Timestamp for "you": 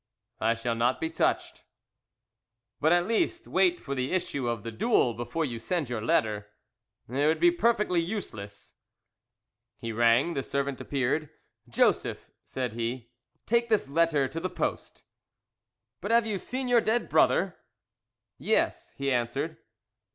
5.45-5.59, 16.25-16.39